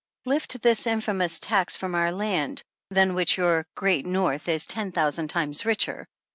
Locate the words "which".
3.13-3.37